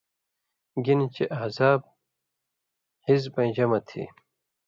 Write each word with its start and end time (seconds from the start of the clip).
گِنہۡ 0.83 1.09
چےۡ 1.15 1.29
'احزاب' 1.31 1.83
حِزبَیں 3.07 3.51
جمع 3.55 3.79
تھی، 3.87 4.03